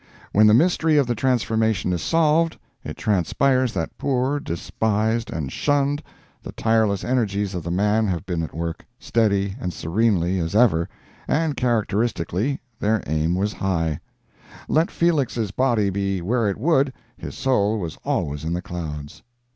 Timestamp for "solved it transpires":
2.01-3.71